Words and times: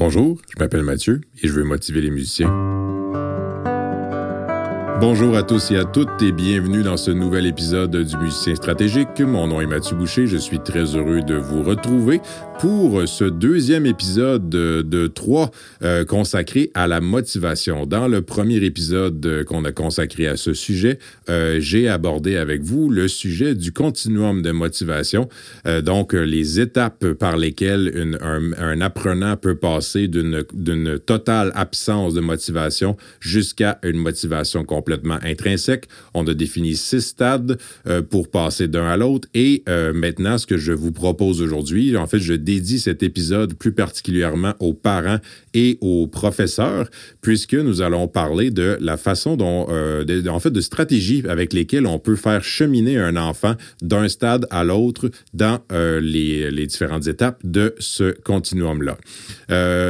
Bonjour, 0.00 0.38
je 0.48 0.58
m'appelle 0.58 0.82
Mathieu 0.82 1.20
et 1.42 1.46
je 1.46 1.52
veux 1.52 1.62
motiver 1.62 2.00
les 2.00 2.08
musiciens. 2.08 2.79
Bonjour 5.00 5.34
à 5.34 5.42
tous 5.42 5.70
et 5.70 5.78
à 5.78 5.86
toutes 5.86 6.20
et 6.20 6.30
bienvenue 6.30 6.82
dans 6.82 6.98
ce 6.98 7.10
nouvel 7.10 7.46
épisode 7.46 7.96
du 7.96 8.16
Musicien 8.18 8.54
Stratégique. 8.54 9.18
Mon 9.20 9.46
nom 9.46 9.62
est 9.62 9.66
Mathieu 9.66 9.96
Boucher, 9.96 10.26
je 10.26 10.36
suis 10.36 10.58
très 10.58 10.94
heureux 10.94 11.22
de 11.22 11.36
vous 11.36 11.62
retrouver 11.62 12.20
pour 12.58 13.08
ce 13.08 13.24
deuxième 13.24 13.86
épisode 13.86 14.50
de, 14.50 15.06
trois 15.06 15.50
euh, 15.82 16.04
consacré 16.04 16.70
à 16.74 16.86
la 16.86 17.00
motivation. 17.00 17.86
Dans 17.86 18.08
le 18.08 18.20
premier 18.20 18.56
épisode 18.56 19.44
qu'on 19.46 19.64
a 19.64 19.72
consacré 19.72 20.26
à 20.26 20.36
ce 20.36 20.52
sujet, 20.52 20.98
euh, 21.30 21.56
j'ai 21.60 21.88
abordé 21.88 22.36
avec 22.36 22.60
vous 22.60 22.90
le 22.90 23.08
sujet 23.08 23.54
du 23.54 23.72
continuum 23.72 24.42
de 24.42 24.50
motivation, 24.50 25.30
euh, 25.66 25.80
donc 25.80 26.12
les 26.12 26.60
étapes 26.60 27.14
par 27.14 27.38
lesquelles 27.38 28.18
un, 28.20 28.52
un, 28.52 28.80
apprenant 28.82 29.38
peut 29.38 29.54
passer 29.54 30.08
d'une 30.08 30.98
totale 30.98 31.52
absence 31.54 32.12
de 32.12 32.20
motivation 32.20 32.98
jusqu'à 33.20 33.78
une 33.82 33.96
motivation 33.96 34.62
complète 34.64 34.89
intrinsèque. 35.22 35.86
On 36.14 36.26
a 36.26 36.34
défini 36.34 36.76
six 36.76 37.00
stades 37.00 37.58
euh, 37.86 38.02
pour 38.02 38.30
passer 38.30 38.68
d'un 38.68 38.86
à 38.86 38.96
l'autre. 38.96 39.28
Et 39.34 39.62
euh, 39.68 39.92
maintenant, 39.92 40.38
ce 40.38 40.46
que 40.46 40.56
je 40.56 40.72
vous 40.72 40.92
propose 40.92 41.42
aujourd'hui, 41.42 41.96
en 41.96 42.06
fait, 42.06 42.18
je 42.18 42.34
dédie 42.34 42.78
cet 42.78 43.02
épisode 43.02 43.54
plus 43.54 43.72
particulièrement 43.72 44.54
aux 44.60 44.74
parents 44.74 45.18
et 45.54 45.78
aux 45.80 46.06
professeurs, 46.06 46.88
puisque 47.20 47.54
nous 47.54 47.82
allons 47.82 48.08
parler 48.08 48.50
de 48.50 48.78
la 48.80 48.96
façon 48.96 49.36
dont, 49.36 49.66
euh, 49.70 50.04
en 50.28 50.40
fait, 50.40 50.50
de 50.50 50.60
stratégies 50.60 51.22
avec 51.28 51.52
lesquelles 51.52 51.86
on 51.86 51.98
peut 51.98 52.16
faire 52.16 52.44
cheminer 52.44 52.98
un 52.98 53.16
enfant 53.16 53.54
d'un 53.82 54.08
stade 54.08 54.46
à 54.50 54.64
l'autre 54.64 55.10
dans 55.34 55.60
les, 55.70 56.66
différentes 56.66 57.06
étapes 57.06 57.40
de 57.42 57.74
ce 57.78 58.12
continuum-là. 58.20 58.96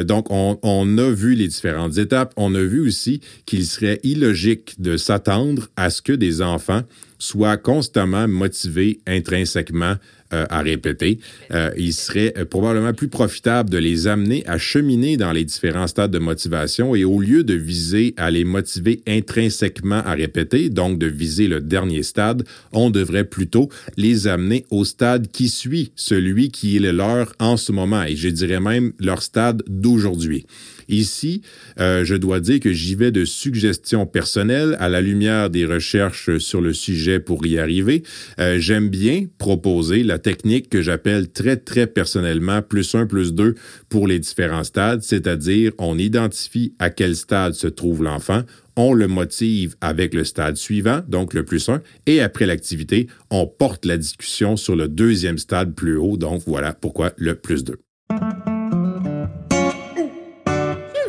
donc, 0.04 0.30
on, 0.30 0.58
on 0.62 0.98
a 0.98 1.10
vu 1.10 1.34
les 1.34 1.48
différentes 1.48 1.98
étapes. 1.98 2.32
On 2.36 2.54
a 2.54 2.62
vu 2.62 2.80
aussi 2.80 3.20
qu'il 3.46 3.66
serait 3.66 4.00
illogique 4.02 4.80
de 4.80 4.89
s'attendre 4.96 5.68
à 5.76 5.90
ce 5.90 6.02
que 6.02 6.12
des 6.12 6.42
enfants 6.42 6.82
soient 7.18 7.56
constamment 7.56 8.26
motivés 8.26 9.00
intrinsèquement 9.06 9.96
euh, 10.32 10.46
à 10.48 10.62
répéter. 10.62 11.18
Euh, 11.52 11.72
il 11.76 11.92
serait 11.92 12.32
euh, 12.38 12.44
probablement 12.44 12.92
plus 12.92 13.08
profitable 13.08 13.68
de 13.68 13.78
les 13.78 14.06
amener 14.06 14.46
à 14.46 14.58
cheminer 14.58 15.16
dans 15.16 15.32
les 15.32 15.44
différents 15.44 15.88
stades 15.88 16.12
de 16.12 16.20
motivation 16.20 16.94
et 16.94 17.04
au 17.04 17.18
lieu 17.18 17.42
de 17.42 17.54
viser 17.54 18.14
à 18.16 18.30
les 18.30 18.44
motiver 18.44 19.02
intrinsèquement 19.08 20.02
à 20.04 20.12
répéter, 20.12 20.70
donc 20.70 21.00
de 21.00 21.06
viser 21.06 21.48
le 21.48 21.60
dernier 21.60 22.04
stade, 22.04 22.44
on 22.72 22.90
devrait 22.90 23.24
plutôt 23.24 23.70
les 23.96 24.28
amener 24.28 24.66
au 24.70 24.84
stade 24.84 25.26
qui 25.32 25.48
suit 25.48 25.90
celui 25.96 26.52
qui 26.52 26.76
est 26.76 26.80
le 26.80 26.92
leur 26.92 27.32
en 27.40 27.56
ce 27.56 27.72
moment 27.72 28.04
et 28.04 28.14
je 28.14 28.28
dirais 28.28 28.60
même 28.60 28.92
leur 29.00 29.22
stade 29.22 29.64
d'aujourd'hui. 29.66 30.46
Ici, 30.90 31.42
euh, 31.78 32.04
je 32.04 32.16
dois 32.16 32.40
dire 32.40 32.58
que 32.58 32.72
j'y 32.72 32.96
vais 32.96 33.12
de 33.12 33.24
suggestions 33.24 34.06
personnelles 34.06 34.76
à 34.80 34.88
la 34.88 35.00
lumière 35.00 35.48
des 35.48 35.64
recherches 35.64 36.38
sur 36.38 36.60
le 36.60 36.72
sujet 36.72 37.20
pour 37.20 37.46
y 37.46 37.58
arriver. 37.58 38.02
Euh, 38.40 38.58
j'aime 38.58 38.88
bien 38.88 39.26
proposer 39.38 40.02
la 40.02 40.18
technique 40.18 40.68
que 40.68 40.82
j'appelle 40.82 41.30
très, 41.30 41.56
très 41.56 41.86
personnellement 41.86 42.60
plus 42.60 42.94
un, 42.96 43.06
plus 43.06 43.32
deux 43.32 43.54
pour 43.88 44.08
les 44.08 44.18
différents 44.18 44.64
stades, 44.64 45.02
c'est-à-dire 45.02 45.72
on 45.78 45.96
identifie 45.96 46.74
à 46.80 46.90
quel 46.90 47.14
stade 47.14 47.54
se 47.54 47.68
trouve 47.68 48.02
l'enfant, 48.02 48.42
on 48.74 48.92
le 48.92 49.06
motive 49.06 49.76
avec 49.80 50.12
le 50.12 50.24
stade 50.24 50.56
suivant, 50.56 51.02
donc 51.06 51.34
le 51.34 51.44
plus 51.44 51.68
un, 51.68 51.82
et 52.06 52.20
après 52.20 52.46
l'activité, 52.46 53.06
on 53.30 53.46
porte 53.46 53.84
la 53.86 53.96
discussion 53.96 54.56
sur 54.56 54.74
le 54.74 54.88
deuxième 54.88 55.38
stade 55.38 55.72
plus 55.74 55.96
haut, 55.96 56.16
donc 56.16 56.42
voilà 56.46 56.72
pourquoi 56.72 57.12
le 57.16 57.36
plus 57.36 57.62
deux. 57.62 57.78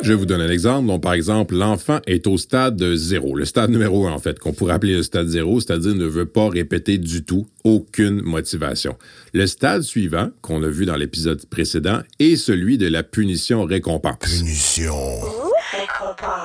Je 0.02 0.12
vous 0.12 0.26
donne 0.26 0.40
un 0.40 0.50
exemple. 0.50 0.88
Donc, 0.88 1.00
par 1.00 1.12
exemple, 1.12 1.54
l'enfant 1.54 2.00
est 2.08 2.26
au 2.26 2.36
stade 2.36 2.82
zéro, 2.94 3.36
le 3.36 3.44
stade 3.44 3.70
numéro 3.70 4.08
un, 4.08 4.12
en 4.12 4.18
fait, 4.18 4.38
qu'on 4.40 4.52
pourrait 4.52 4.74
appeler 4.74 4.94
le 4.94 5.04
stade 5.04 5.28
zéro, 5.28 5.60
c'est-à-dire 5.60 5.94
ne 5.94 6.06
veut 6.06 6.26
pas 6.26 6.48
répéter 6.48 6.98
du 6.98 7.24
tout, 7.24 7.46
aucune 7.62 8.20
motivation. 8.20 8.96
Le 9.32 9.46
stade 9.46 9.82
suivant, 9.82 10.30
qu'on 10.40 10.62
a 10.64 10.68
vu 10.68 10.86
dans 10.86 10.96
l'épisode 10.96 11.44
précédent, 11.46 12.00
est 12.18 12.34
celui 12.34 12.78
de 12.78 12.88
la 12.88 13.04
punition-récompense. 13.04 14.16
Punition. 14.20 14.96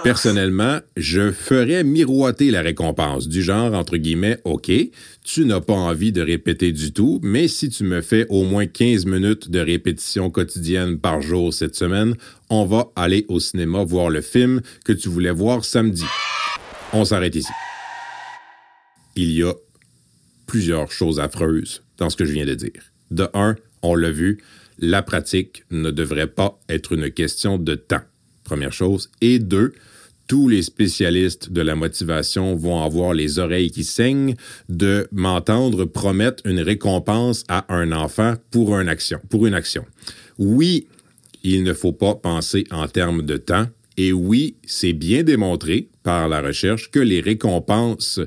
Personnellement, 0.03 0.79
je 0.95 1.31
ferais 1.31 1.83
miroiter 1.83 2.51
la 2.51 2.61
récompense, 2.61 3.27
du 3.27 3.41
genre, 3.41 3.73
entre 3.73 3.97
guillemets, 3.97 4.39
OK, 4.43 4.71
tu 5.23 5.45
n'as 5.45 5.61
pas 5.61 5.73
envie 5.73 6.11
de 6.11 6.21
répéter 6.21 6.71
du 6.71 6.93
tout, 6.93 7.19
mais 7.23 7.47
si 7.47 7.69
tu 7.69 7.83
me 7.83 8.01
fais 8.01 8.25
au 8.29 8.43
moins 8.43 8.65
15 8.65 9.05
minutes 9.05 9.49
de 9.49 9.59
répétition 9.59 10.29
quotidienne 10.29 10.99
par 10.99 11.21
jour 11.21 11.53
cette 11.53 11.75
semaine, 11.75 12.15
on 12.49 12.65
va 12.65 12.89
aller 12.95 13.25
au 13.27 13.39
cinéma 13.39 13.83
voir 13.83 14.09
le 14.09 14.21
film 14.21 14.61
que 14.85 14.93
tu 14.93 15.09
voulais 15.09 15.31
voir 15.31 15.65
samedi. 15.65 16.05
On 16.93 17.03
s'arrête 17.03 17.35
ici. 17.35 17.51
Il 19.15 19.31
y 19.31 19.43
a 19.43 19.53
plusieurs 20.45 20.91
choses 20.91 21.19
affreuses 21.19 21.83
dans 21.97 22.09
ce 22.09 22.15
que 22.15 22.25
je 22.25 22.33
viens 22.33 22.45
de 22.45 22.55
dire. 22.55 22.93
De 23.11 23.27
un, 23.33 23.55
on 23.81 23.95
l'a 23.95 24.11
vu, 24.11 24.41
la 24.79 25.01
pratique 25.01 25.63
ne 25.71 25.91
devrait 25.91 26.27
pas 26.27 26.59
être 26.69 26.93
une 26.93 27.11
question 27.11 27.57
de 27.57 27.75
temps 27.75 28.03
première 28.47 28.71
chose. 28.71 29.09
Et 29.19 29.39
deux, 29.39 29.73
tous 30.27 30.47
les 30.47 30.61
spécialistes 30.61 31.51
de 31.51 31.61
la 31.61 31.75
motivation 31.75 32.55
vont 32.55 32.81
avoir 32.81 33.13
les 33.13 33.39
oreilles 33.39 33.71
qui 33.71 33.83
saignent 33.83 34.35
de 34.69 35.07
m'entendre 35.11 35.83
promettre 35.85 36.43
une 36.45 36.61
récompense 36.61 37.43
à 37.49 37.65
un 37.73 37.91
enfant 37.91 38.35
pour 38.51 38.79
une 38.79 38.87
action, 38.89 39.19
pour 39.29 39.47
une 39.47 39.53
action. 39.53 39.85
Oui, 40.37 40.87
il 41.43 41.63
ne 41.63 41.73
faut 41.73 41.93
pas 41.93 42.15
penser 42.15 42.65
en 42.71 42.87
termes 42.87 43.21
de 43.21 43.37
temps. 43.37 43.67
Et 43.97 44.13
oui, 44.13 44.57
c'est 44.65 44.93
bien 44.93 45.23
démontré 45.23 45.89
par 46.03 46.29
la 46.29 46.39
recherche 46.39 46.91
que 46.91 46.99
les 46.99 47.19
récompenses 47.19 48.21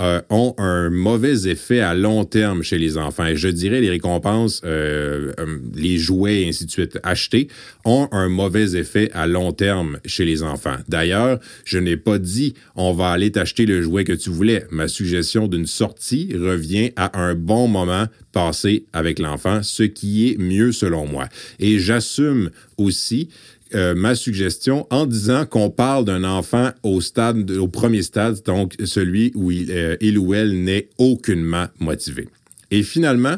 euh, 0.00 0.20
ont 0.28 0.54
un 0.58 0.90
mauvais 0.90 1.48
effet 1.48 1.80
à 1.80 1.94
long 1.94 2.24
terme 2.24 2.62
chez 2.62 2.78
les 2.78 2.98
enfants. 2.98 3.26
Et 3.26 3.34
je 3.34 3.48
dirais 3.48 3.80
les 3.80 3.88
récompenses, 3.88 4.60
euh, 4.64 5.32
euh, 5.40 5.58
les 5.74 5.96
jouets 5.96 6.42
et 6.42 6.48
ainsi 6.48 6.66
de 6.66 6.70
suite 6.70 6.98
achetés 7.02 7.48
ont 7.86 8.06
un 8.12 8.28
mauvais 8.28 8.76
effet 8.76 9.10
à 9.14 9.26
long 9.26 9.52
terme 9.52 9.98
chez 10.04 10.26
les 10.26 10.42
enfants. 10.42 10.76
D'ailleurs, 10.88 11.40
je 11.64 11.78
n'ai 11.78 11.96
pas 11.96 12.18
dit 12.18 12.54
on 12.76 12.92
va 12.92 13.10
aller 13.10 13.32
t'acheter 13.32 13.64
le 13.64 13.80
jouet 13.82 14.04
que 14.04 14.12
tu 14.12 14.28
voulais. 14.28 14.66
Ma 14.70 14.88
suggestion 14.88 15.48
d'une 15.48 15.66
sortie 15.66 16.32
revient 16.34 16.92
à 16.96 17.18
un 17.18 17.34
bon 17.34 17.66
moment 17.66 18.06
passé 18.32 18.84
avec 18.92 19.18
l'enfant, 19.18 19.62
ce 19.62 19.84
qui 19.84 20.28
est 20.28 20.38
mieux 20.38 20.72
selon 20.72 21.06
moi. 21.06 21.28
Et 21.58 21.78
j'assume 21.78 22.50
aussi 22.76 23.28
euh, 23.74 23.94
ma 23.94 24.14
suggestion 24.14 24.86
en 24.90 25.06
disant 25.06 25.46
qu'on 25.46 25.70
parle 25.70 26.04
d'un 26.04 26.24
enfant 26.24 26.70
au 26.82 27.00
stade, 27.00 27.50
au 27.50 27.68
premier 27.68 28.02
stade, 28.02 28.42
donc 28.44 28.74
celui 28.84 29.32
où 29.34 29.50
il, 29.50 29.70
euh, 29.70 29.96
il 30.00 30.18
ou 30.18 30.34
elle 30.34 30.62
n'est 30.62 30.88
aucunement 30.98 31.66
motivé. 31.78 32.28
Et 32.70 32.82
finalement, 32.82 33.36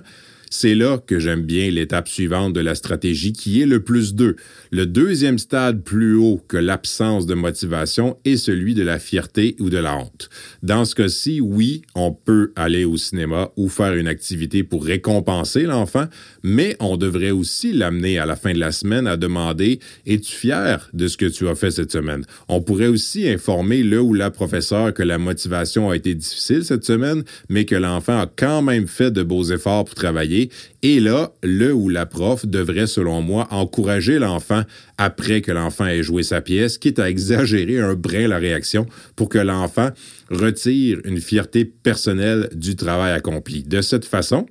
c'est 0.51 0.75
là 0.75 0.99
que 0.99 1.19
j'aime 1.19 1.43
bien 1.43 1.71
l'étape 1.71 2.09
suivante 2.09 2.53
de 2.53 2.61
la 2.61 2.75
stratégie 2.75 3.33
qui 3.33 3.61
est 3.61 3.67
le 3.67 3.83
plus 3.83 4.15
2. 4.15 4.37
Le 4.71 4.87
deuxième 4.87 5.39
stade 5.39 5.83
plus 5.83 6.15
haut 6.17 6.41
que 6.49 6.57
l'absence 6.57 7.27
de 7.27 7.35
motivation 7.35 8.17
est 8.25 8.37
celui 8.37 8.75
de 8.75 8.83
la 8.83 8.99
fierté 8.99 9.57
ou 9.61 9.71
de 9.71 9.79
la 9.79 9.97
honte. 9.97 10.29
Dans 10.63 10.85
ce 10.85 10.95
cas-ci, 10.95 11.41
oui, 11.41 11.83
on 11.95 12.13
peut 12.13 12.53
aller 12.57 12.85
au 12.85 12.97
cinéma 12.97 13.51
ou 13.57 13.69
faire 13.69 13.95
une 13.95 14.09
activité 14.09 14.63
pour 14.63 14.85
récompenser 14.85 15.63
l'enfant, 15.63 16.07
mais 16.43 16.77
on 16.81 16.97
devrait 16.97 17.31
aussi 17.31 17.73
l'amener 17.73 18.19
à 18.19 18.27
la 18.27 18.37
fin 18.37 18.53
de 18.53 18.61
la 18.61 18.73
semaine 18.73 19.07
à 19.07 19.17
demander 19.17 19.81
Es-tu 20.07 20.33
fier 20.33 20.89
de 20.93 21.09
ce 21.09 21.17
que 21.17 21.27
tu 21.27 21.49
as 21.49 21.55
fait 21.55 21.71
cette 21.71 21.93
semaine? 21.93 22.25
On 22.49 22.61
pourrait 22.61 22.87
aussi 22.87 23.29
informer 23.29 23.83
le 23.83 24.01
ou 24.01 24.15
la 24.15 24.31
professeur 24.31 24.95
que 24.95 25.03
la 25.03 25.19
motivation 25.19 25.91
a 25.91 25.97
été 25.97 26.15
difficile 26.15 26.65
cette 26.65 26.85
semaine, 26.85 27.25
mais 27.49 27.65
que 27.65 27.75
l'enfant 27.75 28.21
a 28.21 28.27
quand 28.27 28.63
même 28.63 28.87
fait 28.87 29.11
de 29.11 29.23
beaux 29.23 29.45
efforts 29.45 29.85
pour 29.85 29.95
travailler 29.95 30.36
et 30.83 31.01
là, 31.01 31.33
le 31.43 31.73
ou 31.73 31.89
la 31.89 32.07
prof 32.07 32.47
devrait, 32.47 32.87
selon 32.87 33.23
moi, 33.23 33.47
encourager 33.51 34.19
l'enfant 34.19 34.63
après 34.99 35.41
que 35.41 35.53
l'enfant 35.53 35.87
ait 35.87 36.03
joué 36.03 36.23
sa 36.23 36.41
pièce, 36.41 36.79
quitte 36.79 36.99
à 36.99 37.09
exagérer 37.11 37.81
un 37.81 37.95
brin 37.95 38.29
la 38.29 38.39
réaction 38.39 38.87
pour 39.15 39.29
que 39.29 39.39
l'enfant 39.39 39.91
retire 40.31 41.01
une 41.05 41.21
fierté 41.21 41.65
personnelle 41.65 42.49
du 42.55 42.77
travail 42.77 43.13
accompli. 43.13 43.63
De 43.63 43.81
cette 43.81 44.05
façon, 44.05 44.47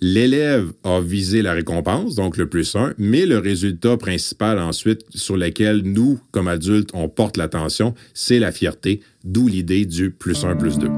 L'élève 0.00 0.72
a 0.84 1.00
visé 1.00 1.42
la 1.42 1.52
récompense, 1.54 2.14
donc 2.14 2.36
le 2.36 2.48
plus 2.48 2.76
un, 2.76 2.94
mais 2.98 3.26
le 3.26 3.38
résultat 3.38 3.96
principal 3.96 4.60
ensuite 4.60 5.04
sur 5.12 5.36
lequel 5.36 5.82
nous, 5.82 6.20
comme 6.30 6.46
adultes, 6.46 6.90
on 6.94 7.08
porte 7.08 7.36
l'attention, 7.36 7.94
c'est 8.14 8.38
la 8.38 8.52
fierté, 8.52 9.00
d'où 9.24 9.48
l'idée 9.48 9.86
du 9.86 10.12
plus 10.12 10.44
un, 10.44 10.54
plus 10.54 10.78
deux. 10.78 10.90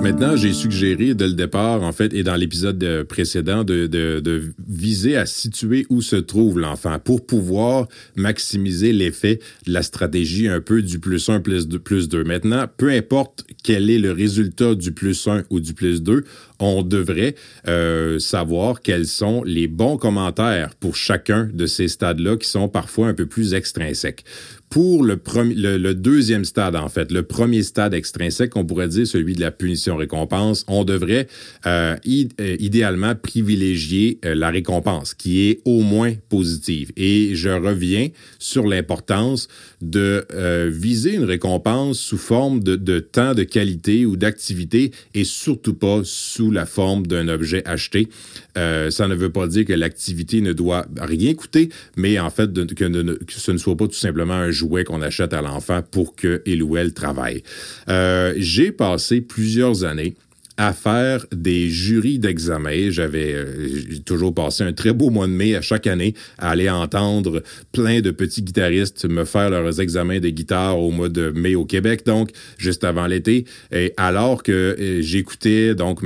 Maintenant, 0.00 0.34
j'ai 0.34 0.54
suggéré 0.54 1.14
dès 1.14 1.28
le 1.28 1.34
départ, 1.34 1.82
en 1.82 1.92
fait, 1.92 2.14
et 2.14 2.22
dans 2.22 2.34
l'épisode 2.34 3.04
précédent, 3.06 3.64
de, 3.64 4.54
viser 4.66 5.16
à 5.16 5.26
situer 5.26 5.86
où 5.90 6.00
se 6.00 6.16
trouve 6.16 6.58
l'enfant 6.58 6.98
pour 6.98 7.26
pouvoir 7.26 7.86
maximiser 8.16 8.94
l'effet 8.94 9.40
de 9.66 9.72
la 9.72 9.82
stratégie 9.82 10.48
un 10.48 10.60
peu 10.62 10.80
du 10.80 11.00
plus 11.00 11.28
1 11.28 11.40
plus 11.40 11.68
2 11.68 11.78
plus 11.78 12.08
2. 12.08 12.24
Maintenant, 12.24 12.66
peu 12.78 12.90
importe 12.90 13.44
quel 13.62 13.90
est 13.90 13.98
le 13.98 14.12
résultat 14.12 14.74
du 14.74 14.92
plus 14.92 15.28
1 15.28 15.44
ou 15.50 15.60
du 15.60 15.74
plus 15.74 16.02
2, 16.02 16.24
on 16.60 16.82
devrait 16.82 17.34
euh, 17.68 18.18
savoir 18.18 18.82
quels 18.82 19.06
sont 19.06 19.42
les 19.44 19.66
bons 19.66 19.96
commentaires 19.96 20.74
pour 20.76 20.96
chacun 20.96 21.48
de 21.52 21.66
ces 21.66 21.88
stades-là 21.88 22.36
qui 22.36 22.48
sont 22.48 22.68
parfois 22.68 23.08
un 23.08 23.14
peu 23.14 23.26
plus 23.26 23.54
extrinsèques 23.54 24.24
pour 24.68 25.02
le, 25.02 25.16
premier, 25.16 25.52
le, 25.56 25.94
deuxième 25.94 26.44
stade, 26.44 26.76
en 26.76 26.88
fait, 26.88 27.10
le 27.10 27.24
premier 27.24 27.64
stade 27.64 27.92
extrinsèque, 27.92 28.54
on 28.54 28.64
pourrait 28.64 28.86
dire 28.86 29.04
celui 29.04 29.34
de 29.34 29.40
la 29.40 29.50
punition-récompense, 29.50 30.64
on 30.68 30.84
devrait 30.84 31.26
euh, 31.66 31.96
euh, 32.06 32.56
idéalement 32.60 33.16
privilégier 33.16 34.20
la 34.22 34.48
récompense, 34.48 35.12
qui 35.14 35.48
est 35.48 35.60
au 35.64 35.80
moins 35.80 36.14
positive. 36.28 36.92
Et 36.96 37.34
je 37.34 37.48
reviens 37.48 38.10
sur 38.38 38.64
l'importance 38.64 39.48
de 39.82 40.24
viser 40.68 41.14
une 41.14 41.24
récompense 41.24 41.98
sous 41.98 42.18
forme 42.18 42.62
de, 42.62 42.76
de 42.76 43.00
temps 43.00 43.34
de 43.34 43.42
qualité 43.42 44.06
ou 44.06 44.16
d'activité 44.16 44.92
et 45.14 45.24
surtout 45.24 45.74
pas 45.74 46.02
sous 46.04 46.49
la 46.50 46.66
forme 46.66 47.06
d'un 47.06 47.28
objet 47.28 47.62
acheté. 47.66 48.08
ça 48.54 49.08
ne 49.08 49.14
veut 49.14 49.30
pas 49.30 49.46
dire 49.46 49.64
que 49.64 49.72
l'activité 49.72 50.40
ne 50.40 50.52
doit 50.52 50.86
rien 51.00 51.34
coûter, 51.34 51.70
mais 51.96 52.18
en 52.18 52.30
fait 52.30 52.52
que, 52.74 53.14
que 53.24 53.32
ce 53.32 53.52
ne 53.52 53.58
soit 53.58 53.76
pas 53.76 53.86
tout 53.86 53.94
simplement 53.94 54.34
un 54.34 54.50
jouet 54.50 54.84
qu'on 54.84 55.02
achète 55.02 55.32
à 55.32 55.42
l'enfant 55.42 55.82
pour 55.82 56.16
qu'il 56.16 56.62
ou 56.62 56.76
elle 56.76 56.92
travaille. 56.92 57.42
Euh, 57.88 58.34
j'ai 58.36 58.72
passé 58.72 59.20
plusieurs 59.20 59.84
années 59.84 60.14
à 60.60 60.74
faire 60.74 61.24
des 61.34 61.70
jurys 61.70 62.18
d'examen. 62.18 62.90
J'avais 62.90 63.32
euh, 63.32 63.80
toujours 64.04 64.34
passé 64.34 64.62
un 64.62 64.74
très 64.74 64.92
beau 64.92 65.08
mois 65.08 65.26
de 65.26 65.32
mai 65.32 65.56
à 65.56 65.62
chaque 65.62 65.86
année 65.86 66.12
à 66.36 66.50
aller 66.50 66.68
entendre 66.68 67.42
plein 67.72 68.02
de 68.02 68.10
petits 68.10 68.42
guitaristes 68.42 69.06
me 69.06 69.24
faire 69.24 69.48
leurs 69.48 69.80
examens 69.80 70.20
de 70.20 70.28
guitare 70.28 70.78
au 70.78 70.90
mois 70.90 71.08
de 71.08 71.30
mai 71.30 71.54
au 71.54 71.64
Québec, 71.64 72.04
donc 72.04 72.28
juste 72.58 72.84
avant 72.84 73.06
l'été. 73.06 73.46
Et 73.72 73.94
alors 73.96 74.42
que 74.42 74.52
euh, 74.52 75.00
j'écoutais 75.00 75.74
donc 75.74 76.00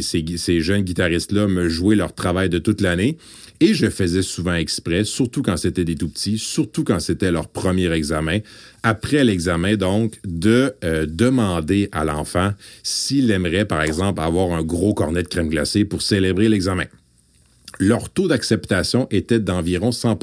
ces, 0.00 0.24
ces 0.38 0.60
jeunes 0.62 0.84
guitaristes-là 0.84 1.46
me 1.46 1.68
jouer 1.68 1.94
leur 1.94 2.14
travail 2.14 2.48
de 2.48 2.58
toute 2.58 2.80
l'année, 2.80 3.18
et 3.60 3.74
je 3.74 3.90
faisais 3.90 4.22
souvent 4.22 4.54
exprès, 4.54 5.04
surtout 5.04 5.42
quand 5.42 5.56
c'était 5.56 5.84
des 5.84 5.94
tout 5.94 6.08
petits, 6.08 6.38
surtout 6.38 6.82
quand 6.82 6.98
c'était 6.98 7.30
leur 7.30 7.46
premier 7.46 7.92
examen, 7.92 8.38
après 8.82 9.24
l'examen, 9.24 9.76
donc, 9.76 10.18
de 10.24 10.74
euh, 10.84 11.06
demander 11.08 11.88
à 11.92 12.04
l'enfant 12.04 12.52
s'il 12.82 13.30
aimerait, 13.30 13.64
par 13.64 13.82
exemple, 13.82 14.20
avoir 14.20 14.52
un 14.52 14.62
gros 14.62 14.94
cornet 14.94 15.22
de 15.22 15.28
crème 15.28 15.48
glacée 15.48 15.84
pour 15.84 16.02
célébrer 16.02 16.48
l'examen 16.48 16.86
leur 17.78 18.10
taux 18.10 18.28
d'acceptation 18.28 19.08
était 19.10 19.40
d'environ 19.40 19.92
100 19.92 20.18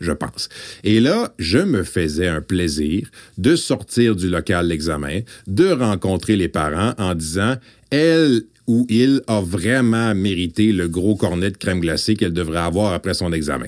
je 0.00 0.12
pense. 0.12 0.48
Et 0.84 1.00
là, 1.00 1.32
je 1.38 1.58
me 1.58 1.82
faisais 1.82 2.28
un 2.28 2.40
plaisir 2.40 3.08
de 3.38 3.56
sortir 3.56 4.16
du 4.16 4.28
local 4.28 4.68
d'examen, 4.68 5.20
de 5.46 5.70
rencontrer 5.70 6.36
les 6.36 6.48
parents 6.48 6.94
en 6.98 7.14
disant, 7.14 7.56
elle 7.90 8.42
où 8.68 8.86
il 8.88 9.22
a 9.26 9.40
vraiment 9.40 10.14
mérité 10.14 10.72
le 10.72 10.88
gros 10.88 11.16
cornet 11.16 11.50
de 11.50 11.56
crème 11.56 11.80
glacée 11.80 12.14
qu'elle 12.14 12.32
devrait 12.32 12.60
avoir 12.60 12.92
après 12.92 13.14
son 13.14 13.32
examen. 13.32 13.66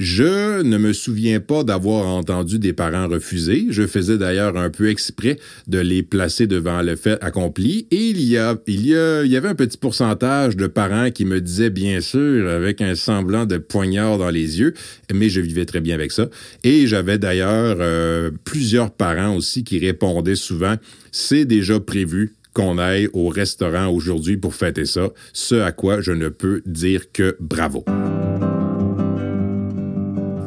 Je 0.00 0.62
ne 0.62 0.78
me 0.78 0.94
souviens 0.94 1.40
pas 1.40 1.62
d'avoir 1.62 2.06
entendu 2.06 2.58
des 2.58 2.72
parents 2.72 3.06
refuser. 3.06 3.66
Je 3.68 3.86
faisais 3.86 4.16
d'ailleurs 4.16 4.56
un 4.56 4.70
peu 4.70 4.88
exprès 4.88 5.36
de 5.66 5.78
les 5.78 6.02
placer 6.02 6.46
devant 6.46 6.80
le 6.80 6.96
fait 6.96 7.22
accompli. 7.22 7.86
Et 7.90 8.08
il 8.08 8.22
y, 8.22 8.38
a, 8.38 8.56
il, 8.66 8.86
y 8.86 8.96
a, 8.96 9.24
il 9.24 9.30
y 9.30 9.36
avait 9.36 9.50
un 9.50 9.54
petit 9.54 9.76
pourcentage 9.76 10.56
de 10.56 10.66
parents 10.68 11.10
qui 11.10 11.26
me 11.26 11.38
disaient, 11.42 11.68
bien 11.68 12.00
sûr, 12.00 12.48
avec 12.48 12.80
un 12.80 12.94
semblant 12.94 13.44
de 13.44 13.58
poignard 13.58 14.16
dans 14.16 14.30
les 14.30 14.58
yeux, 14.58 14.72
mais 15.12 15.28
je 15.28 15.42
vivais 15.42 15.66
très 15.66 15.82
bien 15.82 15.96
avec 15.96 16.12
ça. 16.12 16.30
Et 16.64 16.86
j'avais 16.86 17.18
d'ailleurs 17.18 17.76
euh, 17.80 18.30
plusieurs 18.44 18.92
parents 18.92 19.36
aussi 19.36 19.64
qui 19.64 19.78
répondaient 19.78 20.34
souvent, 20.34 20.76
c'est 21.12 21.44
déjà 21.44 21.78
prévu, 21.78 22.36
qu'on 22.54 22.78
aille 22.78 23.10
au 23.12 23.28
restaurant 23.28 23.88
aujourd'hui 23.88 24.38
pour 24.38 24.54
fêter 24.54 24.86
ça, 24.86 25.10
ce 25.34 25.56
à 25.56 25.72
quoi 25.72 26.00
je 26.00 26.12
ne 26.12 26.30
peux 26.30 26.62
dire 26.64 27.12
que 27.12 27.36
bravo. 27.38 27.84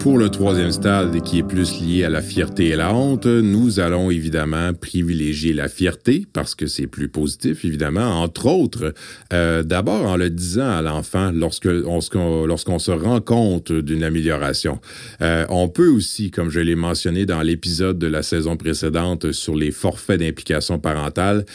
Pour 0.03 0.17
le 0.17 0.27
troisième 0.27 0.73
stade, 0.73 1.21
qui 1.21 1.39
est 1.39 1.43
plus 1.43 1.79
lié 1.79 2.03
à 2.03 2.09
la 2.09 2.21
fierté 2.21 2.67
et 2.67 2.75
la 2.75 2.93
honte, 2.93 3.25
nous 3.25 3.79
allons 3.79 4.11
évidemment 4.11 4.73
privilégier 4.73 5.53
la 5.53 5.69
fierté 5.69 6.27
parce 6.33 6.55
que 6.55 6.67
c'est 6.67 6.87
plus 6.87 7.07
positif, 7.07 7.63
évidemment. 7.63 8.21
Entre 8.21 8.47
autres, 8.47 8.93
euh, 9.31 9.63
d'abord 9.63 10.05
en 10.07 10.17
le 10.17 10.29
disant 10.29 10.69
à 10.69 10.81
l'enfant 10.81 11.31
lorsque 11.31 11.63
lorsqu'on 11.63 12.79
se 12.79 12.91
rend 12.91 13.21
compte 13.21 13.71
d'une 13.71 14.03
amélioration. 14.03 14.81
Euh, 15.21 15.45
on 15.47 15.69
peut 15.69 15.87
aussi, 15.87 16.31
comme 16.31 16.49
je 16.49 16.59
l'ai 16.59 16.75
mentionné 16.75 17.25
dans 17.25 17.41
l'épisode 17.41 17.97
de 17.97 18.07
la 18.07 18.23
saison 18.23 18.57
précédente 18.57 19.31
sur 19.31 19.55
les 19.55 19.71
forfaits 19.71 20.19
d'implication 20.19 20.79
parentale, 20.79 21.45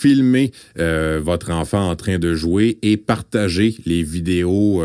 filmer 0.00 0.52
euh, 0.78 1.20
votre 1.22 1.50
enfant 1.50 1.90
en 1.90 1.96
train 1.96 2.18
de 2.18 2.34
jouer 2.34 2.78
et 2.82 2.96
partager 2.96 3.76
les 3.86 4.02
vidéos 4.02 4.82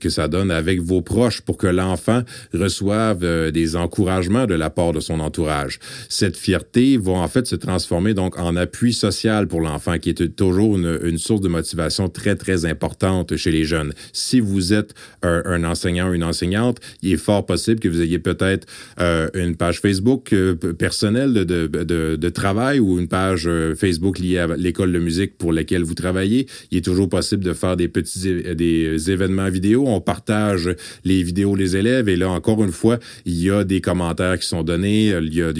que 0.00 0.08
ça 0.08 0.28
donne 0.28 0.50
avec 0.50 0.80
vos 0.80 1.02
proches 1.02 1.40
pour 1.40 1.56
que 1.56 1.66
l'enfant 1.66 2.22
reçoivent 2.52 3.24
euh, 3.24 3.50
des 3.50 3.76
encouragements 3.76 4.46
de 4.46 4.54
la 4.54 4.70
part 4.70 4.92
de 4.92 5.00
son 5.00 5.20
entourage. 5.20 5.78
Cette 6.08 6.36
fierté 6.36 6.96
va 6.96 7.12
en 7.12 7.28
fait 7.28 7.46
se 7.46 7.56
transformer 7.56 8.14
donc 8.14 8.38
en 8.38 8.56
appui 8.56 8.92
social 8.92 9.46
pour 9.46 9.60
l'enfant, 9.60 9.98
qui 9.98 10.10
est 10.10 10.36
toujours 10.36 10.76
une, 10.76 11.18
source 11.18 11.40
de 11.40 11.48
motivation 11.48 12.08
très 12.08 12.36
très 12.36 12.64
importante 12.66 13.36
chez 13.36 13.50
les 13.50 13.64
jeunes. 13.64 13.92
Si 14.12 14.40
vous 14.40 14.72
êtes 14.72 14.94
un, 15.22 15.64
enseignant 15.64 16.10
ou 16.10 16.14
une 16.14 16.24
enseignante, 16.24 16.78
il 17.02 17.12
est 17.12 17.16
fort 17.16 17.46
possible 17.46 17.80
que 17.80 17.88
vous 17.88 18.02
ayez 18.02 18.18
peut-être 18.18 18.66
euh, 19.00 19.28
une 19.34 19.56
page 19.56 19.80
Facebook 19.80 20.32
euh, 20.32 20.54
personnelle 20.54 21.32
de, 21.32 21.44
de, 21.44 22.16
de, 22.16 22.28
travail 22.28 22.80
ou 22.80 22.98
une 22.98 23.08
page 23.08 23.46
euh, 23.46 23.74
Facebook 23.74 24.18
liée 24.18 24.35
à 24.38 24.46
l'école 24.56 24.92
de 24.92 24.98
musique 24.98 25.36
pour 25.38 25.52
laquelle 25.52 25.82
vous 25.82 25.94
travaillez. 25.94 26.46
Il 26.70 26.78
est 26.78 26.84
toujours 26.84 27.08
possible 27.08 27.44
de 27.44 27.52
faire 27.52 27.76
des 27.76 27.88
petits 27.88 28.42
des 28.54 29.10
événements 29.10 29.50
vidéo. 29.50 29.84
On 29.86 30.00
partage 30.00 30.74
les 31.04 31.22
vidéos 31.22 31.56
des 31.56 31.76
élèves 31.76 32.08
et 32.08 32.16
là 32.16 32.30
encore 32.30 32.62
une 32.62 32.72
fois, 32.72 32.98
il 33.24 33.40
y 33.40 33.50
a 33.50 33.64
des 33.64 33.80
commentaires 33.80 34.38
qui 34.38 34.46
sont 34.46 34.62
donnés, 34.62 35.08
il 35.08 35.34
y 35.34 35.42
a, 35.42 35.52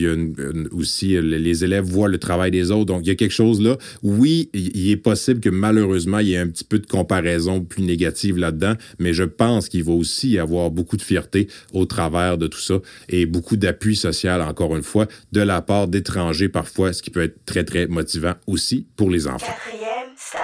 aussi 0.73 1.21
les 1.21 1.65
élèves 1.65 1.85
voient 1.85 2.09
le 2.09 2.19
travail 2.19 2.51
des 2.51 2.71
autres, 2.71 2.87
donc 2.87 3.03
il 3.05 3.09
y 3.09 3.13
a 3.13 3.15
quelque 3.15 3.33
chose 3.33 3.61
là. 3.61 3.77
Oui, 4.03 4.51
il 4.53 4.91
est 4.91 4.97
possible 4.97 5.41
que 5.41 5.49
malheureusement, 5.49 6.19
il 6.19 6.29
y 6.29 6.35
ait 6.35 6.39
un 6.39 6.49
petit 6.49 6.65
peu 6.65 6.79
de 6.79 6.87
comparaison 6.87 7.61
plus 7.61 7.83
négative 7.83 8.39
là-dedans, 8.39 8.75
mais 8.99 9.13
je 9.13 9.25
pense 9.25 9.69
qu'il 9.69 9.85
va 9.85 9.93
aussi 9.93 10.31
y 10.31 10.39
avoir 10.39 10.71
beaucoup 10.71 10.97
de 10.97 11.03
fierté 11.03 11.49
au 11.73 11.87
travers 11.87 12.39
de 12.39 12.47
tout 12.47 12.61
ça 12.61 12.81
et 13.09 13.27
beaucoup 13.27 13.57
d'appui 13.57 13.97
social, 13.97 14.43
encore 14.43 14.77
une 14.77 14.83
fois, 14.83 15.07
de 15.33 15.41
la 15.41 15.63
part 15.63 15.89
d'étrangers 15.89 16.49
parfois, 16.49 16.93
ce 16.93 17.03
qui 17.03 17.11
peut 17.11 17.23
être 17.23 17.45
très, 17.45 17.65
très 17.65 17.87
motivant 17.87 18.35
aussi 18.47 18.66
pour 18.97 19.11
les 19.11 19.27
enfants. 19.27 19.47
Quatrième 19.47 20.15
stade. 20.17 20.43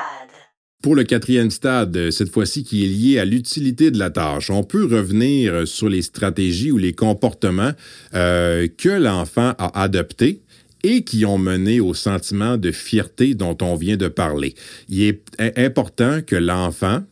Pour 0.83 0.97
le 0.97 1.05
quatrième 1.05 1.51
stade, 1.51 2.11
cette 2.11 2.31
fois-ci 2.31 2.65
qui 2.65 2.85
est 2.85 2.89
lié 2.89 3.19
à 3.21 3.25
l'utilité 3.25 3.93
de 3.93 3.99
la 3.99 4.11
tâche, 4.11 4.51
on 4.51 4.65
peut 4.65 4.85
revenir 4.85 5.67
sur 5.67 5.89
les 5.89 6.03
stratégies 6.03 6.73
ou 6.73 6.79
les 6.79 6.93
comportements 6.93 7.71
euh, 8.15 8.67
que 8.77 8.89
l'enfant 8.89 9.55
a 9.59 9.81
adoptés 9.81 10.43
et 10.83 11.05
qui 11.05 11.25
ont 11.25 11.39
mené 11.39 11.79
au 11.79 11.95
sentiment 11.95 12.57
de 12.57 12.73
fierté 12.73 13.35
dont 13.35 13.57
on 13.63 13.77
vient 13.77 13.97
de 13.97 14.09
parler. 14.09 14.55
Il 14.89 15.03
est 15.03 15.23
important 15.57 16.21
que 16.27 16.35
l'enfant 16.35 17.03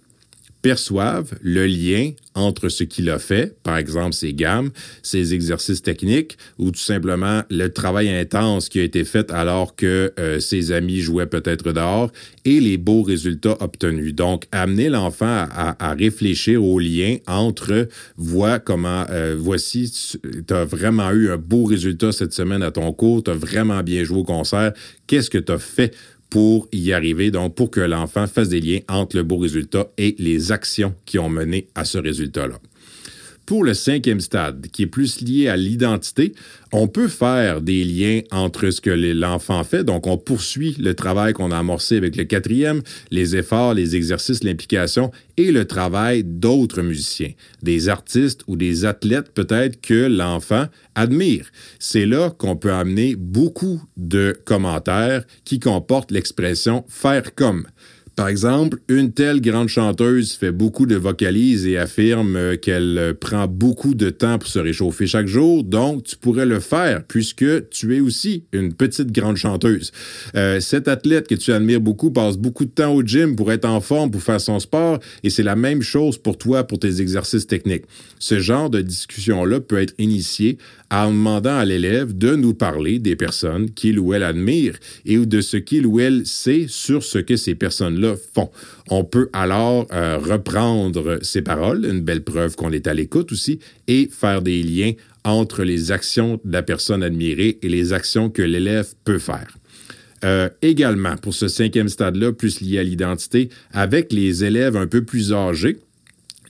perçoivent 0.63 1.35
le 1.43 1.67
lien 1.67 2.13
entre 2.35 2.69
ce 2.69 2.85
qu'il 2.85 3.11
a 3.11 3.19
fait, 3.19 3.57
par 3.63 3.77
exemple 3.77 4.15
ses 4.15 4.33
gammes, 4.33 4.71
ses 5.03 5.35
exercices 5.35 5.83
techniques, 5.83 6.39
ou 6.59 6.71
tout 6.71 6.81
simplement 6.81 7.43
le 7.51 7.69
travail 7.69 8.09
intense 8.09 8.69
qui 8.69 8.81
a 8.81 8.83
été 8.83 9.05
fait 9.05 9.31
alors 9.31 9.75
que 9.75 10.13
euh, 10.19 10.39
ses 10.39 10.73
amis 10.73 11.01
jouaient 11.01 11.27
peut-être 11.27 11.73
dehors, 11.73 12.11
et 12.45 12.61
les 12.61 12.79
beaux 12.79 13.03
résultats 13.03 13.57
obtenus. 13.61 14.15
Donc, 14.15 14.47
amener 14.53 14.89
l'enfant 14.89 15.47
à, 15.51 15.95
réfléchir 15.99 16.65
au 16.65 16.79
lien 16.79 17.17
entre, 17.27 17.89
vois 18.17 18.59
comment, 18.59 19.05
euh, 19.11 19.37
voici, 19.39 19.93
tu 20.47 20.55
as 20.55 20.65
vraiment 20.65 21.11
eu 21.11 21.31
un 21.31 21.37
beau 21.37 21.65
résultat 21.65 22.13
cette 22.13 22.33
semaine 22.33 22.63
à 22.63 22.71
ton 22.71 22.93
cours, 22.93 23.23
tu 23.25 23.31
as 23.31 23.35
vraiment 23.35 23.83
bien 23.83 24.05
joué 24.05 24.19
au 24.19 24.25
concert, 24.25 24.73
qu'est-ce 25.07 25.31
que 25.31 25.39
tu 25.39 25.53
as 25.53 25.59
fait 25.59 25.95
pour 26.31 26.69
y 26.73 26.93
arriver, 26.93 27.31
donc 27.31 27.55
pour 27.57 27.71
que 27.71 27.81
l'enfant 27.81 28.27
fasse 28.27 28.49
des 28.49 28.61
liens 28.61 28.81
entre 28.89 29.17
le 29.17 29.25
beau 29.25 29.37
résultat 29.37 29.89
et 29.99 30.15
les 30.19 30.53
actions 30.53 30.95
qui 31.05 31.19
ont 31.19 31.29
mené 31.29 31.69
à 31.75 31.85
ce 31.85 31.99
résultat-là. 31.99 32.59
Pour 33.51 33.65
le 33.65 33.75
cinquième 33.75 34.21
stade, 34.21 34.69
qui 34.69 34.83
est 34.83 34.87
plus 34.87 35.23
lié 35.23 35.49
à 35.49 35.57
l'identité, 35.57 36.35
on 36.71 36.87
peut 36.87 37.09
faire 37.09 37.61
des 37.61 37.83
liens 37.83 38.21
entre 38.31 38.71
ce 38.71 38.81
que 38.81 38.91
l'enfant 38.91 39.65
fait. 39.65 39.83
Donc, 39.83 40.07
on 40.07 40.17
poursuit 40.17 40.77
le 40.79 40.95
travail 40.95 41.33
qu'on 41.33 41.51
a 41.51 41.59
amorcé 41.59 41.97
avec 41.97 42.15
le 42.15 42.23
quatrième, 42.23 42.81
les 43.11 43.35
efforts, 43.35 43.75
les 43.75 43.97
exercices, 43.97 44.45
l'implication 44.45 45.11
et 45.37 45.51
le 45.51 45.65
travail 45.65 46.23
d'autres 46.23 46.83
musiciens, 46.83 47.33
des 47.61 47.89
artistes 47.89 48.43
ou 48.47 48.55
des 48.55 48.85
athlètes 48.85 49.33
peut-être 49.35 49.81
que 49.81 50.07
l'enfant 50.07 50.67
admire. 50.95 51.51
C'est 51.81 52.07
là 52.07 52.31
qu'on 52.31 52.55
peut 52.55 52.73
amener 52.73 53.17
beaucoup 53.17 53.83
de 53.97 54.33
commentaires 54.45 55.25
qui 55.45 55.59
comportent 55.59 56.13
l'expression 56.13 56.85
faire 56.87 57.35
comme. 57.35 57.67
Par 58.17 58.29
exemple, 58.29 58.79
une 58.89 59.13
telle 59.13 59.41
grande 59.41 59.69
chanteuse 59.69 60.33
fait 60.33 60.53
beaucoup 60.53 60.87
de 60.87 60.97
vocalises 60.97 61.67
et 61.67 61.79
affirme 61.79 62.37
euh, 62.37 62.57
qu'elle 62.57 62.99
euh, 62.99 63.15
prend 63.15 63.47
beaucoup 63.47 63.95
de 63.95 64.11
temps 64.11 64.39
pour 64.39 64.49
se 64.49 64.59
réchauffer 64.59 65.07
chaque 65.07 65.27
jour, 65.27 65.65
donc 65.65 66.05
tu 66.05 66.17
pourrais 66.17 66.45
le 66.45 66.61
faire 66.61 67.03
puisque 67.05 67.69
tu 67.71 67.97
es 67.97 68.01
aussi 68.01 68.45
une 68.53 68.75
petite 68.75 69.13
grande 69.13 69.37
chanteuse. 69.37 69.93
Euh, 70.35 70.61
cet 70.61 70.89
athlète 70.89 71.29
que 71.29 71.35
tu 71.35 71.53
admires 71.53 71.81
beaucoup 71.81 72.11
passe 72.11 72.37
beaucoup 72.37 72.65
de 72.65 72.71
temps 72.71 72.93
au 72.93 73.03
gym 73.03 73.37
pour 73.37 73.53
être 73.53 73.65
en 73.65 73.81
forme, 73.81 74.11
pour 74.11 74.23
faire 74.23 74.41
son 74.41 74.59
sport, 74.59 74.99
et 75.23 75.31
c'est 75.31 75.43
la 75.43 75.57
même 75.57 75.83
chose 75.83 76.19
pour 76.19 76.37
toi 76.37 76.65
pour 76.65 76.79
tes 76.79 77.01
exercices 77.01 77.47
techniques. 77.47 77.85
Ce 78.19 78.39
genre 78.39 78.69
de 78.69 78.83
discussion-là 78.83 79.61
peut 79.61 79.81
être 79.81 79.95
initié 79.99 80.59
en 80.91 81.09
demandant 81.09 81.57
à 81.57 81.65
l'élève 81.65 82.17
de 82.17 82.35
nous 82.35 82.55
parler 82.55 82.99
des 82.99 83.17
personnes 83.17 83.71
qu'il 83.71 83.99
ou 83.99 84.13
elle 84.13 84.25
admire 84.25 84.75
et 85.07 85.17
de 85.19 85.41
ce 85.41 85.57
qu'il 85.57 85.87
ou 85.87 86.01
elle 86.01 86.27
sait 86.27 86.67
sur 86.69 87.05
ce 87.05 87.19
que 87.19 87.37
ces 87.37 87.55
font. 88.35 88.51
On 88.91 89.05
peut 89.05 89.29
alors 89.33 89.87
euh, 89.93 90.19
reprendre 90.19 91.19
ces 91.23 91.43
paroles, 91.43 91.85
une 91.85 92.01
belle 92.01 92.23
preuve 92.23 92.57
qu'on 92.57 92.73
est 92.73 92.87
à 92.87 92.95
l'écoute 92.95 93.33
aussi, 93.33 93.61
et 93.87 94.09
faire 94.11 94.43
des 94.43 94.63
liens 94.63 94.93
entre 95.25 95.63
les 95.65 95.93
actions 95.93 96.41
de 96.45 96.53
la 96.53 96.63
personne 96.63 97.03
admirée 97.03 97.59
et 97.63 97.69
les 97.69 97.93
actions 97.93 98.31
que 98.31 98.43
l'élève 98.43 98.89
peut 99.05 99.19
faire. 99.19 99.57
Euh, 100.25 100.51
également, 100.61 101.17
pour 101.17 101.35
ce 101.35 101.49
cinquième 101.49 101.89
stade-là, 101.89 102.33
plus 102.33 102.61
lié 102.61 102.79
à 102.79 102.83
l'identité, 102.83 103.49
avec 103.73 104.13
les 104.13 104.45
élèves 104.45 104.77
un 104.77 104.87
peu 104.87 105.03
plus 105.03 105.33
âgés, 105.33 105.79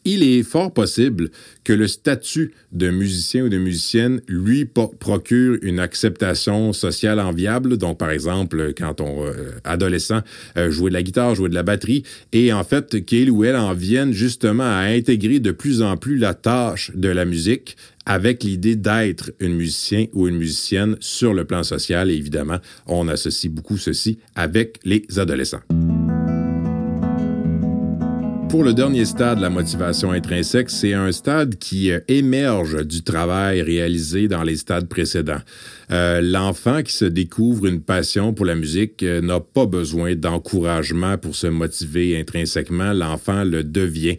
il 0.05 0.23
est 0.23 0.43
fort 0.43 0.73
possible 0.73 1.31
que 1.65 1.73
le 1.73 1.87
statut 1.89 2.53
de 2.73 2.91
musicien 2.91 3.45
ou 3.45 3.49
de 3.49 3.59
musicienne 3.59 4.21
lui 4.29 4.65
procure 4.65 5.59
une 5.63 5.79
acceptation 5.79 6.73
sociale 6.73 7.21
enviable. 7.21 7.77
Donc, 7.77 7.99
par 7.99 8.11
exemple, 8.11 8.73
quand 8.77 9.01
on 9.01 9.27
euh, 9.27 9.53
adolescent 9.65 10.21
euh, 10.57 10.71
jouait 10.71 10.91
de 10.91 10.95
la 10.95 11.03
guitare, 11.03 11.35
jouait 11.35 11.49
de 11.49 11.55
la 11.55 11.63
batterie, 11.63 12.03
et 12.33 12.53
en 12.53 12.65
fait 12.65 13.05
qu'il 13.05 13.31
ou 13.31 13.45
elle 13.45 13.57
en 13.57 13.75
vienne 13.75 14.13
justement 14.13 14.65
à 14.65 14.85
intégrer 14.85 15.41
de 15.41 15.51
plus 15.51 15.83
en 15.83 15.97
plus 15.97 16.17
la 16.17 16.35
tâche 16.35 16.91
de 16.95 17.09
la 17.09 17.25
musique 17.25 17.77
avec 18.07 18.43
l'idée 18.43 18.77
d'être 18.77 19.31
une 19.41 19.55
musicien 19.55 20.07
ou 20.15 20.27
une 20.27 20.37
musicienne 20.37 20.97
sur 21.01 21.35
le 21.35 21.45
plan 21.45 21.63
social. 21.63 22.11
Et 22.11 22.15
évidemment, 22.15 22.59
on 22.87 23.09
associe 23.09 23.53
beaucoup 23.53 23.79
ceci 23.79 24.19
avec 24.35 24.81
les 24.85 25.07
adolescents. 25.19 25.61
Pour 28.51 28.65
le 28.65 28.75
dernier 28.75 29.05
stade, 29.05 29.39
la 29.39 29.49
motivation 29.49 30.11
intrinsèque, 30.11 30.71
c'est 30.71 30.93
un 30.93 31.13
stade 31.13 31.55
qui 31.55 31.93
euh, 31.93 32.01
émerge 32.09 32.85
du 32.85 33.05
travail 33.05 33.63
réalisé 33.63 34.27
dans 34.27 34.43
les 34.43 34.57
stades 34.57 34.89
précédents. 34.89 35.39
Euh, 35.93 36.21
l'enfant 36.21 36.83
qui 36.83 36.93
se 36.93 37.05
découvre 37.05 37.67
une 37.67 37.81
passion 37.81 38.33
pour 38.33 38.47
la 38.47 38.57
musique 38.57 39.05
euh, 39.05 39.21
n'a 39.21 39.39
pas 39.39 39.67
besoin 39.67 40.17
d'encouragement 40.17 41.17
pour 41.17 41.37
se 41.37 41.47
motiver 41.47 42.19
intrinsèquement. 42.19 42.93
L'enfant 42.93 43.45
le 43.45 43.63
devient. 43.63 44.17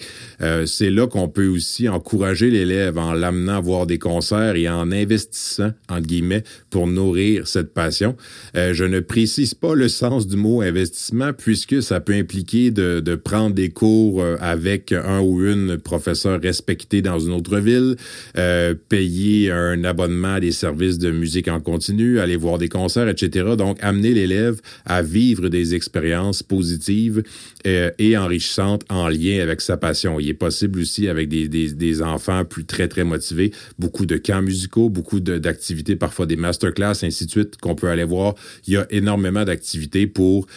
c'est 0.65 0.89
là 0.89 1.07
qu'on 1.07 1.27
peut 1.27 1.47
aussi 1.47 1.89
encourager 1.89 2.49
l'élève 2.49 2.97
en 2.97 3.13
l'amenant 3.13 3.61
voir 3.61 3.85
des 3.85 3.99
concerts 3.99 4.55
et 4.55 4.69
en 4.69 4.91
investissant, 4.91 5.71
entre 5.89 6.07
guillemets, 6.07 6.43
pour 6.69 6.87
nourrir 6.87 7.47
cette 7.47 7.73
passion. 7.73 8.15
je 8.55 8.83
ne 8.83 8.99
précise 8.99 9.53
pas 9.53 9.75
le 9.75 9.89
sens 9.89 10.27
du 10.27 10.37
mot 10.37 10.61
investissement 10.61 11.33
puisque 11.33 11.81
ça 11.83 11.99
peut 11.99 12.13
impliquer 12.13 12.71
de 12.71 13.15
prendre 13.15 13.53
des 13.55 13.69
cours 13.69 14.20
euh, 14.21 14.37
avec 14.39 14.91
un 14.91 15.19
ou 15.19 15.45
une 15.45 15.77
professeur 15.77 16.41
respecté 16.41 17.01
dans 17.01 17.19
une 17.19 17.33
autre 17.33 17.57
ville, 17.59 17.95
euh, 18.37 18.73
payer 18.89 19.51
un 19.51 19.83
abonnement 19.83 20.35
à 20.35 20.39
des 20.39 20.51
services 20.51 20.97
de 20.97 21.11
musique 21.11 21.47
en 21.47 21.59
continu, 21.59 22.19
aller 22.19 22.35
voir 22.35 22.57
des 22.57 22.69
concerts, 22.69 23.07
etc. 23.07 23.55
Donc, 23.57 23.77
amener 23.81 24.13
l'élève 24.13 24.61
à 24.85 25.01
vivre 25.01 25.49
des 25.49 25.75
expériences 25.75 26.43
positives 26.43 27.23
euh, 27.67 27.91
et 27.99 28.17
enrichissantes 28.17 28.83
en 28.89 29.09
lien 29.09 29.41
avec 29.41 29.61
sa 29.61 29.77
passion. 29.77 30.19
Il 30.19 30.29
est 30.29 30.33
possible 30.33 30.79
aussi 30.79 31.07
avec 31.07 31.29
des, 31.29 31.47
des, 31.47 32.01
enfants 32.01 32.45
plus 32.45 32.65
très, 32.65 32.87
très 32.87 33.03
motivés, 33.03 33.51
beaucoup 33.77 34.05
de 34.05 34.17
camps 34.17 34.41
musicaux, 34.41 34.89
beaucoup 34.89 35.19
d'activités, 35.19 35.95
parfois 35.95 36.25
des 36.25 36.35
masterclass, 36.35 37.03
ainsi 37.03 37.25
de 37.25 37.31
suite, 37.31 37.57
qu'on 37.57 37.75
peut 37.75 37.89
aller 37.89 38.03
voir. 38.03 38.35
Il 38.67 38.73
y 38.73 38.77
a 38.77 38.87
énormément 38.89 39.43
d'activités 39.43 40.07
pour 40.07 40.47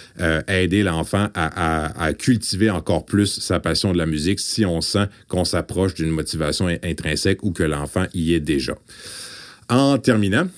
aider 0.49 0.83
l'enfant 0.83 1.28
à 1.35 2.12
cultiver 2.18 2.71
encore 2.71 3.04
plus 3.04 3.40
sa 3.40 3.54
passion 3.61 3.93
de 3.93 3.99
la 3.99 4.07
musique 4.07 4.41
si 4.41 4.65
on 4.65 4.81
sent 4.81 5.07
qu'on 5.29 5.45
s'approche 5.45 5.95
d'une 5.95 6.11
motivation 6.11 6.67
intrinsèque 6.83 7.43
ou 7.43 7.53
que 7.53 7.63
l'enfant 7.63 8.07
y 8.15 8.35
est 8.35 8.41
déjà. 8.41 8.75
En 9.69 9.99
terminant, 9.99 10.49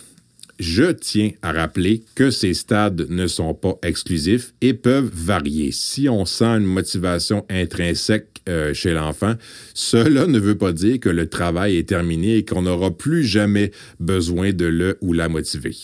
je 0.59 0.91
tiens 0.91 1.31
à 1.43 1.53
rappeler 1.53 2.03
que 2.15 2.31
ces 2.31 2.55
stades 2.55 3.07
ne 3.11 3.26
sont 3.26 3.55
pas 3.55 3.79
exclusifs 3.83 4.55
et 4.61 4.75
peuvent 4.75 5.11
varier. 5.12 5.71
Si 5.73 6.09
on 6.09 6.25
sent 6.25 6.45
une 6.45 6.65
motivation 6.65 7.45
intrinsèque 7.50 8.43
euh, 8.49 8.73
chez 8.73 8.95
l'enfant, 8.95 9.35
cela 9.75 10.26
ne 10.26 10.38
veut 10.38 10.57
pas 10.57 10.73
dire 10.73 11.00
que 11.00 11.09
le 11.09 11.29
travail 11.29 11.76
est 11.76 11.88
terminé 11.88 12.37
et 12.37 12.45
qu'on 12.45 12.62
n'aura 12.62 12.91
plus 12.91 13.25
jamais 13.25 13.71
besoin 14.00 14.53
de 14.53 14.67
le 14.67 14.99
ou 15.03 15.12
la 15.12 15.29
motiver. 15.29 15.76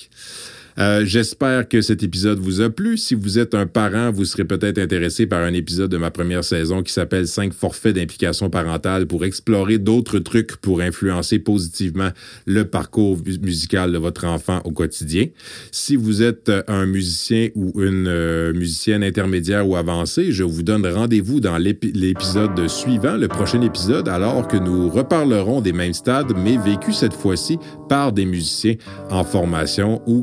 Euh, 0.79 1.05
j'espère 1.05 1.69
que 1.69 1.81
cet 1.81 2.03
épisode 2.03 2.39
vous 2.39 2.61
a 2.61 2.71
plu. 2.71 2.97
Si 2.97 3.15
vous 3.15 3.39
êtes 3.39 3.55
un 3.55 3.67
parent, 3.67 4.11
vous 4.11 4.25
serez 4.25 4.45
peut-être 4.45 4.79
intéressé 4.79 5.27
par 5.27 5.43
un 5.43 5.53
épisode 5.53 5.91
de 5.91 5.97
ma 5.97 6.11
première 6.11 6.45
saison 6.45 6.83
qui 6.83 6.93
s'appelle 6.93 7.27
5 7.27 7.53
forfaits 7.53 7.95
d'implication 7.95 8.49
parentale 8.51 9.07
pour 9.07 9.25
explorer 9.25 9.79
d'autres 9.79 10.19
trucs 10.19 10.57
pour 10.57 10.81
influencer 10.81 11.39
positivement 11.39 12.11
le 12.47 12.65
parcours 12.65 13.19
musical 13.43 13.93
de 13.93 13.99
votre 13.99 14.25
enfant 14.25 14.61
au 14.65 14.71
quotidien. 14.71 15.27
Si 15.71 15.97
vous 15.97 16.23
êtes 16.23 16.49
euh, 16.49 16.63
un 16.69 16.87
musicien 16.87 17.49
ou 17.55 17.73
une 17.83 18.07
euh, 18.09 18.53
musicienne 18.53 19.03
intermédiaire 19.03 19.69
ou 19.69 19.77
avancée, 19.77 20.33
je 20.33 20.45
vous 20.45 20.63
donne 20.63 20.87
rendez-vous 20.87 21.41
dans 21.41 21.59
l'épisode 21.59 22.69
suivant, 22.69 23.17
le 23.17 23.29
prochain 23.29 23.61
épisode, 23.63 24.09
alors 24.09 24.49
que 24.49 24.57
nous 24.57 24.89
reparlerons 24.89 25.61
des 25.61 25.73
mêmes 25.73 25.95
stades, 25.95 26.33
mais 26.37 26.57
vécus 26.57 26.97
cette 26.97 27.15
fois-ci 27.15 27.59
par 27.89 28.13
des 28.13 28.25
musiciens 28.25 28.75
en 29.11 29.25
formation 29.25 30.03
ou 30.07 30.23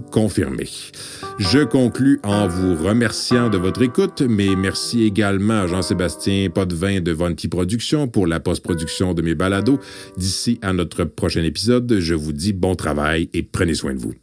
je 1.39 1.63
conclus 1.63 2.19
en 2.23 2.47
vous 2.47 2.75
remerciant 2.75 3.49
de 3.49 3.57
votre 3.57 3.81
écoute, 3.81 4.21
mais 4.21 4.55
merci 4.55 5.03
également 5.03 5.61
à 5.61 5.67
Jean-Sébastien 5.67 6.49
Potvin 6.49 7.01
de 7.01 7.11
Vonti 7.11 7.47
Productions 7.47 8.07
pour 8.07 8.27
la 8.27 8.39
post-production 8.39 9.13
de 9.13 9.21
mes 9.21 9.35
balados. 9.35 9.79
D'ici 10.17 10.59
à 10.61 10.73
notre 10.73 11.03
prochain 11.03 11.43
épisode, 11.43 11.99
je 11.99 12.13
vous 12.13 12.33
dis 12.33 12.53
bon 12.53 12.75
travail 12.75 13.29
et 13.33 13.43
prenez 13.43 13.73
soin 13.73 13.93
de 13.93 13.99
vous. 13.99 14.13